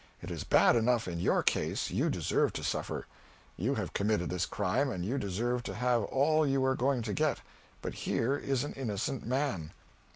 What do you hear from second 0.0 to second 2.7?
It is bad enough in your case, you deserve to